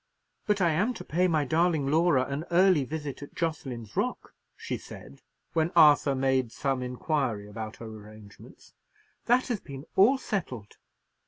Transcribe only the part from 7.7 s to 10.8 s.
her arrangements; "that has been all settled."